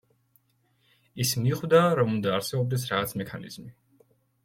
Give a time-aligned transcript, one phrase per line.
[1.27, 3.71] ის მიხვდა, რომ უნდა არსებობდეს რაღაც მექანიზმი.